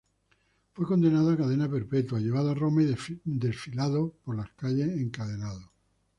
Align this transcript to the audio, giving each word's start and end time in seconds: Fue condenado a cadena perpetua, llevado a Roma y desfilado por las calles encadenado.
Fue 0.73 0.87
condenado 0.87 1.29
a 1.29 1.37
cadena 1.37 1.69
perpetua, 1.69 2.19
llevado 2.19 2.49
a 2.49 2.53
Roma 2.55 2.81
y 2.81 2.91
desfilado 3.23 4.15
por 4.23 4.35
las 4.35 4.49
calles 4.53 4.99
encadenado. 4.99 5.71